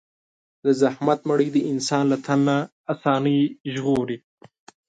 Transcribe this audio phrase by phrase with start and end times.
[0.63, 2.41] د زحمت مړۍ انسان له تن
[2.93, 4.17] آساني نه ژغوري.